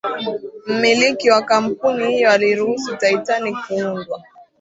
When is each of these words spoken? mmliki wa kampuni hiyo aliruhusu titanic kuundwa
mmliki 0.67 1.29
wa 1.29 1.41
kampuni 1.41 2.11
hiyo 2.11 2.31
aliruhusu 2.31 2.95
titanic 2.97 3.55
kuundwa 3.67 4.23